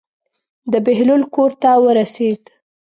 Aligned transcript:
د 0.71 0.73
بهلول 0.85 1.21
کور 1.35 1.51
ته 1.61 1.69
ورسېد. 1.83 2.41